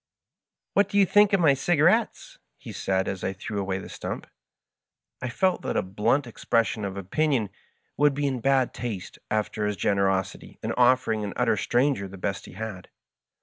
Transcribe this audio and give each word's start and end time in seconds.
"What 0.73 0.89
do 0.89 0.97
you 0.97 1.05
think 1.05 1.31
of 1.31 1.39
my 1.39 1.53
cigarettes?" 1.53 2.39
he 2.57 2.71
said, 2.71 3.07
as 3.07 3.23
I 3.23 3.33
threw 3.33 3.59
away 3.61 3.77
the 3.77 3.87
stump. 3.87 4.25
I 5.21 5.29
felt 5.29 5.61
that 5.61 5.77
a 5.77 5.83
blunt 5.83 6.25
expression 6.25 6.83
of 6.85 6.97
opinion 6.97 7.51
would 7.97 8.15
be 8.15 8.25
in 8.25 8.39
bad 8.39 8.73
taste 8.73 9.19
after 9.29 9.67
his 9.67 9.77
generosity 9.77 10.57
in 10.63 10.71
offering 10.71 11.23
an 11.23 11.33
utter 11.35 11.55
stranger 11.55 12.07
the 12.07 12.17
best 12.17 12.47
he 12.47 12.53
had. 12.53 12.89